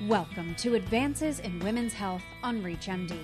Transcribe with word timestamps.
Welcome 0.00 0.56
to 0.56 0.74
Advances 0.74 1.38
in 1.38 1.60
Women's 1.60 1.92
Health 1.92 2.24
on 2.42 2.60
ReachMD. 2.62 3.16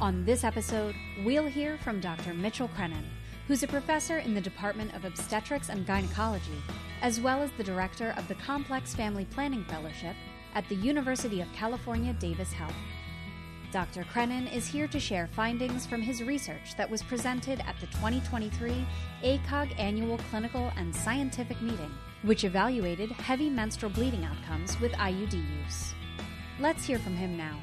On 0.00 0.24
this 0.24 0.42
episode, 0.42 0.96
we'll 1.22 1.46
hear 1.46 1.76
from 1.76 2.00
Dr. 2.00 2.34
Mitchell 2.34 2.70
Creinin, 2.76 3.04
who's 3.46 3.62
a 3.62 3.68
professor 3.68 4.18
in 4.18 4.34
the 4.34 4.40
Department 4.40 4.92
of 4.96 5.04
Obstetrics 5.04 5.68
and 5.68 5.86
Gynecology, 5.86 6.60
as 7.02 7.20
well 7.20 7.42
as 7.42 7.50
the 7.52 7.62
director 7.62 8.14
of 8.16 8.26
the 8.26 8.34
Complex 8.36 8.92
Family 8.94 9.26
Planning 9.26 9.62
Fellowship 9.64 10.16
at 10.54 10.68
the 10.68 10.74
University 10.74 11.42
of 11.42 11.52
California, 11.52 12.14
Davis 12.14 12.50
Health. 12.50 12.74
Dr. 13.72 14.02
Creinin 14.04 14.52
is 14.52 14.66
here 14.66 14.88
to 14.88 14.98
share 14.98 15.28
findings 15.28 15.86
from 15.86 16.02
his 16.02 16.22
research 16.22 16.76
that 16.76 16.90
was 16.90 17.02
presented 17.02 17.60
at 17.60 17.78
the 17.80 17.86
2023 17.86 18.84
ACOG 19.22 19.78
Annual 19.78 20.18
Clinical 20.30 20.72
and 20.76 20.94
Scientific 20.94 21.60
Meeting, 21.62 21.92
which 22.22 22.42
evaluated 22.42 23.12
heavy 23.12 23.48
menstrual 23.48 23.92
bleeding 23.92 24.24
outcomes 24.24 24.78
with 24.80 24.90
IUD 24.92 25.34
use. 25.64 25.94
Let's 26.58 26.84
hear 26.84 26.98
from 26.98 27.14
him 27.14 27.36
now. 27.36 27.58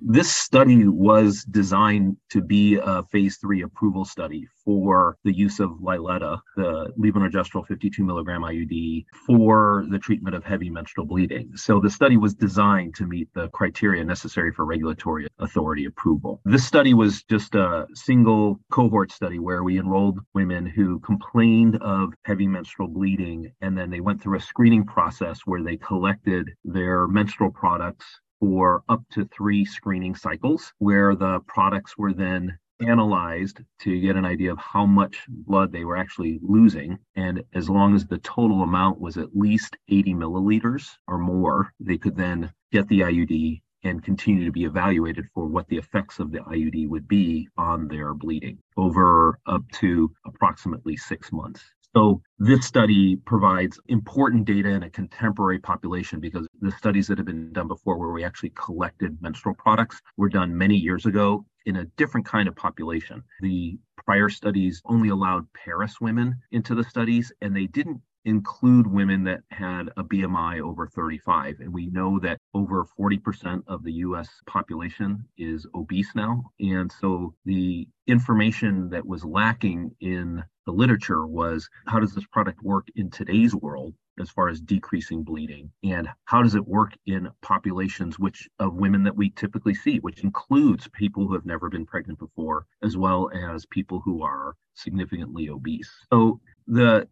This 0.00 0.34
study 0.34 0.86
was 0.86 1.44
designed 1.44 2.18
to 2.30 2.42
be 2.42 2.76
a 2.76 3.02
phase 3.04 3.38
three 3.38 3.62
approval 3.62 4.04
study 4.04 4.46
for 4.64 5.16
the 5.24 5.34
use 5.34 5.58
of 5.58 5.70
Liletta, 5.80 6.38
the 6.56 6.92
levonorgestrel 6.98 7.66
52 7.66 8.04
milligram 8.04 8.42
IUD, 8.42 9.06
for 9.26 9.84
the 9.90 9.98
treatment 9.98 10.36
of 10.36 10.44
heavy 10.44 10.68
menstrual 10.68 11.06
bleeding. 11.06 11.50
So 11.56 11.80
the 11.80 11.90
study 11.90 12.16
was 12.16 12.34
designed 12.34 12.94
to 12.96 13.06
meet 13.06 13.28
the 13.34 13.48
criteria 13.48 14.04
necessary 14.04 14.52
for 14.52 14.64
regulatory 14.64 15.28
authority 15.38 15.86
approval. 15.86 16.40
This 16.44 16.66
study 16.66 16.92
was 16.92 17.22
just 17.24 17.54
a 17.54 17.86
single 17.94 18.60
cohort 18.70 19.12
study 19.12 19.38
where 19.38 19.62
we 19.62 19.78
enrolled 19.78 20.20
women 20.34 20.66
who 20.66 21.00
complained 21.00 21.76
of 21.76 22.12
heavy 22.24 22.46
menstrual 22.46 22.88
bleeding, 22.88 23.52
and 23.60 23.76
then 23.76 23.90
they 23.90 24.00
went 24.00 24.22
through 24.22 24.36
a 24.36 24.42
screening 24.42 24.84
process 24.84 25.40
where 25.46 25.62
they 25.62 25.76
collected 25.76 26.50
their 26.64 27.06
menstrual 27.06 27.50
products 27.50 28.04
for 28.40 28.82
up 28.88 29.02
to 29.12 29.24
three 29.26 29.64
screening 29.64 30.14
cycles, 30.14 30.72
where 30.78 31.14
the 31.14 31.40
products 31.46 31.96
were 31.96 32.12
then 32.12 32.58
analyzed 32.80 33.60
to 33.80 34.00
get 34.00 34.16
an 34.16 34.24
idea 34.24 34.52
of 34.52 34.58
how 34.58 34.84
much 34.84 35.24
blood 35.28 35.72
they 35.72 35.84
were 35.84 35.96
actually 35.96 36.38
losing. 36.42 36.98
And 37.14 37.42
as 37.54 37.70
long 37.70 37.94
as 37.94 38.06
the 38.06 38.18
total 38.18 38.62
amount 38.62 39.00
was 39.00 39.16
at 39.16 39.36
least 39.36 39.76
80 39.88 40.14
milliliters 40.14 40.90
or 41.08 41.18
more, 41.18 41.72
they 41.80 41.98
could 41.98 42.16
then 42.16 42.52
get 42.72 42.86
the 42.88 43.00
IUD 43.00 43.62
and 43.84 44.02
continue 44.02 44.44
to 44.44 44.52
be 44.52 44.64
evaluated 44.64 45.26
for 45.32 45.46
what 45.46 45.68
the 45.68 45.76
effects 45.76 46.18
of 46.18 46.32
the 46.32 46.40
IUD 46.40 46.88
would 46.88 47.06
be 47.06 47.48
on 47.56 47.88
their 47.88 48.14
bleeding 48.14 48.58
over 48.76 49.38
up 49.46 49.62
to 49.74 50.10
approximately 50.26 50.96
six 50.96 51.32
months. 51.32 51.62
So 51.96 52.20
this 52.38 52.66
study 52.66 53.16
provides 53.16 53.80
important 53.88 54.44
data 54.44 54.68
in 54.68 54.82
a 54.82 54.90
contemporary 54.90 55.58
population 55.58 56.20
because 56.20 56.46
the 56.60 56.70
studies 56.72 57.06
that 57.06 57.16
have 57.16 57.26
been 57.26 57.54
done 57.54 57.68
before 57.68 57.96
where 57.96 58.10
we 58.10 58.22
actually 58.22 58.50
collected 58.50 59.16
menstrual 59.22 59.54
products 59.54 60.02
were 60.18 60.28
done 60.28 60.54
many 60.54 60.76
years 60.76 61.06
ago 61.06 61.46
in 61.64 61.76
a 61.76 61.86
different 61.96 62.26
kind 62.26 62.48
of 62.48 62.54
population. 62.54 63.22
The 63.40 63.78
prior 64.04 64.28
studies 64.28 64.82
only 64.84 65.08
allowed 65.08 65.46
parous 65.54 65.98
women 65.98 66.38
into 66.52 66.74
the 66.74 66.84
studies 66.84 67.32
and 67.40 67.56
they 67.56 67.64
didn't 67.66 68.02
include 68.26 68.88
women 68.88 69.22
that 69.24 69.40
had 69.50 69.88
a 69.96 70.04
BMI 70.04 70.60
over 70.60 70.86
35. 70.88 71.60
And 71.60 71.72
we 71.72 71.86
know 71.86 72.18
that 72.18 72.38
over 72.54 72.84
40% 72.98 73.62
of 73.68 73.84
the 73.84 73.92
US 73.92 74.28
population 74.46 75.24
is 75.38 75.66
obese 75.74 76.14
now. 76.14 76.50
And 76.60 76.90
so 76.90 77.34
the 77.44 77.88
information 78.06 78.90
that 78.90 79.06
was 79.06 79.24
lacking 79.24 79.94
in 80.00 80.42
the 80.66 80.72
literature 80.72 81.26
was 81.26 81.68
how 81.86 82.00
does 82.00 82.14
this 82.14 82.26
product 82.26 82.62
work 82.62 82.88
in 82.96 83.10
today's 83.10 83.54
world 83.54 83.94
as 84.18 84.30
far 84.30 84.48
as 84.48 84.60
decreasing 84.60 85.22
bleeding 85.22 85.70
and 85.84 86.08
how 86.24 86.42
does 86.42 86.54
it 86.54 86.66
work 86.66 86.92
in 87.06 87.28
populations 87.42 88.18
which 88.18 88.48
of 88.58 88.74
women 88.74 89.04
that 89.04 89.14
we 89.14 89.30
typically 89.30 89.74
see 89.74 89.98
which 89.98 90.24
includes 90.24 90.88
people 90.88 91.26
who 91.26 91.34
have 91.34 91.46
never 91.46 91.68
been 91.68 91.86
pregnant 91.86 92.18
before 92.18 92.66
as 92.82 92.96
well 92.96 93.30
as 93.52 93.66
people 93.66 94.00
who 94.00 94.22
are 94.22 94.56
significantly 94.74 95.48
obese 95.50 95.90
so 96.10 96.40
the 96.66 97.06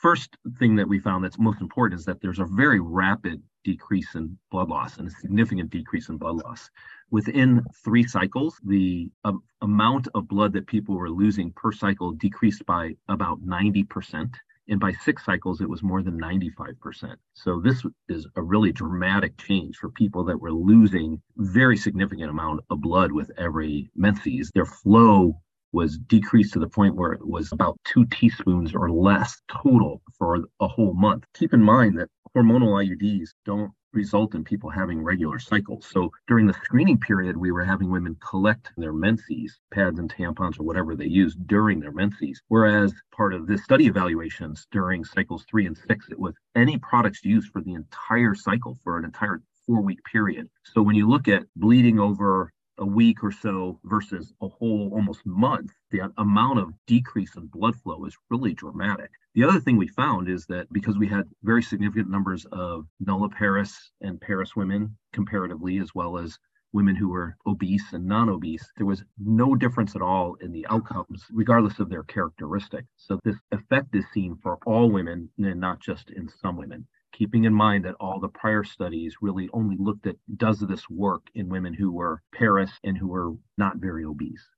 first 0.00 0.36
thing 0.58 0.76
that 0.76 0.88
we 0.88 0.98
found 0.98 1.24
that's 1.24 1.38
most 1.38 1.60
important 1.60 2.00
is 2.00 2.06
that 2.06 2.20
there's 2.20 2.38
a 2.38 2.46
very 2.46 2.80
rapid 2.80 3.42
decrease 3.64 4.14
in 4.14 4.36
blood 4.50 4.68
loss 4.68 4.96
and 4.96 5.08
a 5.08 5.10
significant 5.10 5.70
decrease 5.70 6.08
in 6.08 6.16
blood 6.16 6.36
loss. 6.36 6.70
Within 7.10 7.62
three 7.84 8.06
cycles, 8.06 8.58
the 8.64 9.10
uh, 9.24 9.32
amount 9.60 10.08
of 10.14 10.28
blood 10.28 10.52
that 10.54 10.66
people 10.66 10.96
were 10.96 11.10
losing 11.10 11.52
per 11.52 11.72
cycle 11.72 12.12
decreased 12.12 12.64
by 12.64 12.94
about 13.08 13.44
90%. 13.44 14.32
And 14.68 14.78
by 14.78 14.92
six 14.92 15.24
cycles, 15.24 15.60
it 15.60 15.68
was 15.68 15.82
more 15.82 16.00
than 16.00 16.18
95%. 16.18 17.16
So 17.34 17.60
this 17.60 17.84
is 18.08 18.26
a 18.36 18.42
really 18.42 18.70
dramatic 18.70 19.36
change 19.36 19.76
for 19.76 19.90
people 19.90 20.24
that 20.24 20.40
were 20.40 20.52
losing 20.52 21.20
very 21.36 21.76
significant 21.76 22.30
amount 22.30 22.60
of 22.70 22.80
blood 22.80 23.10
with 23.10 23.30
every 23.36 23.90
menses. 23.96 24.50
Their 24.54 24.66
flow 24.66 25.40
was 25.72 25.98
decreased 25.98 26.52
to 26.54 26.58
the 26.58 26.68
point 26.68 26.96
where 26.96 27.12
it 27.12 27.26
was 27.26 27.52
about 27.52 27.78
two 27.84 28.04
teaspoons 28.06 28.74
or 28.74 28.90
less 28.90 29.40
total 29.62 30.02
for 30.18 30.44
a 30.60 30.68
whole 30.68 30.94
month. 30.94 31.24
Keep 31.34 31.54
in 31.54 31.62
mind 31.62 31.98
that 31.98 32.08
hormonal 32.36 32.84
IUDs 32.84 33.30
don't 33.44 33.72
result 33.92 34.34
in 34.34 34.44
people 34.44 34.70
having 34.70 35.02
regular 35.02 35.38
cycles. 35.38 35.86
So 35.90 36.10
during 36.28 36.46
the 36.46 36.54
screening 36.64 36.98
period, 36.98 37.36
we 37.36 37.50
were 37.50 37.64
having 37.64 37.90
women 37.90 38.16
collect 38.20 38.70
their 38.76 38.92
menses, 38.92 39.58
pads 39.72 39.98
and 39.98 40.12
tampons 40.12 40.60
or 40.60 40.62
whatever 40.62 40.94
they 40.94 41.06
use 41.06 41.34
during 41.46 41.80
their 41.80 41.92
menses. 41.92 42.40
Whereas 42.48 42.94
part 43.12 43.34
of 43.34 43.46
the 43.46 43.58
study 43.58 43.86
evaluations 43.86 44.66
during 44.70 45.04
cycles 45.04 45.44
three 45.50 45.66
and 45.66 45.76
six, 45.76 46.06
it 46.10 46.18
was 46.18 46.34
any 46.54 46.78
products 46.78 47.24
used 47.24 47.50
for 47.52 47.60
the 47.60 47.74
entire 47.74 48.34
cycle 48.34 48.78
for 48.84 48.98
an 48.98 49.04
entire 49.04 49.42
four 49.66 49.80
week 49.82 50.02
period. 50.04 50.48
So 50.64 50.82
when 50.82 50.96
you 50.96 51.08
look 51.08 51.28
at 51.28 51.46
bleeding 51.56 51.98
over 51.98 52.52
a 52.80 52.86
week 52.86 53.22
or 53.22 53.30
so 53.30 53.78
versus 53.84 54.32
a 54.40 54.48
whole 54.48 54.90
almost 54.92 55.24
month, 55.24 55.70
the 55.90 56.10
amount 56.18 56.58
of 56.58 56.72
decrease 56.86 57.36
in 57.36 57.46
blood 57.46 57.76
flow 57.76 58.04
is 58.06 58.16
really 58.30 58.54
dramatic. 58.54 59.10
The 59.34 59.44
other 59.44 59.60
thing 59.60 59.76
we 59.76 59.86
found 59.86 60.28
is 60.28 60.46
that 60.46 60.72
because 60.72 60.98
we 60.98 61.06
had 61.06 61.28
very 61.42 61.62
significant 61.62 62.10
numbers 62.10 62.46
of 62.52 62.86
nulliparous 62.98 63.92
and 64.00 64.20
parous 64.20 64.56
women 64.56 64.96
comparatively, 65.12 65.78
as 65.78 65.94
well 65.94 66.18
as 66.18 66.38
women 66.72 66.96
who 66.96 67.08
were 67.08 67.36
obese 67.46 67.92
and 67.92 68.06
non-obese, 68.06 68.66
there 68.76 68.86
was 68.86 69.04
no 69.18 69.54
difference 69.54 69.94
at 69.94 70.02
all 70.02 70.34
in 70.36 70.52
the 70.52 70.66
outcomes, 70.68 71.24
regardless 71.32 71.80
of 71.80 71.90
their 71.90 72.04
characteristic. 72.04 72.84
So 72.96 73.20
this 73.24 73.36
effect 73.52 73.94
is 73.94 74.04
seen 74.12 74.36
for 74.42 74.58
all 74.66 74.90
women 74.90 75.28
and 75.38 75.60
not 75.60 75.80
just 75.80 76.10
in 76.10 76.28
some 76.40 76.56
women 76.56 76.86
keeping 77.20 77.44
in 77.44 77.52
mind 77.52 77.84
that 77.84 77.94
all 78.00 78.18
the 78.18 78.28
prior 78.28 78.64
studies 78.64 79.16
really 79.20 79.46
only 79.52 79.76
looked 79.78 80.06
at 80.06 80.16
does 80.38 80.58
this 80.60 80.88
work 80.88 81.20
in 81.34 81.50
women 81.50 81.74
who 81.74 81.92
were 81.92 82.22
parous 82.34 82.70
and 82.82 82.96
who 82.96 83.08
were 83.08 83.34
not 83.58 83.76
very 83.76 84.06
obese. 84.06 84.48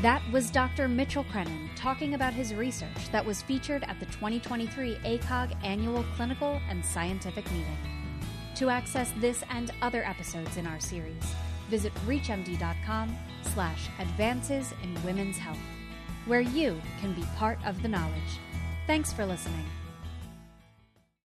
That 0.00 0.22
was 0.30 0.48
Dr. 0.48 0.86
Mitchell 0.86 1.24
Creinin 1.24 1.70
talking 1.74 2.14
about 2.14 2.32
his 2.32 2.54
research 2.54 3.10
that 3.10 3.26
was 3.26 3.42
featured 3.42 3.82
at 3.82 3.98
the 3.98 4.06
2023 4.06 4.94
ACOG 4.94 5.56
Annual 5.64 6.04
Clinical 6.14 6.60
and 6.70 6.84
Scientific 6.84 7.50
Meeting. 7.50 7.78
To 8.54 8.70
access 8.70 9.12
this 9.18 9.42
and 9.50 9.72
other 9.82 10.04
episodes 10.04 10.56
in 10.56 10.68
our 10.68 10.78
series, 10.78 11.34
visit 11.68 11.92
reachmd.com 12.06 13.16
slash 13.42 13.88
advances 13.98 14.72
in 14.84 15.02
women's 15.02 15.36
health, 15.36 15.58
where 16.26 16.42
you 16.42 16.80
can 17.00 17.12
be 17.12 17.24
part 17.34 17.58
of 17.66 17.82
the 17.82 17.88
knowledge. 17.88 18.38
Thanks 18.86 19.12
for 19.12 19.26
listening. 19.26 19.64